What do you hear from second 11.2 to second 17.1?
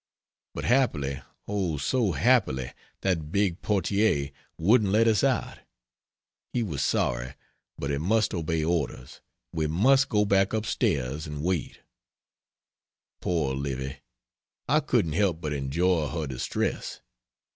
and wait. Poor Livy I couldn't help but enjoy her distress.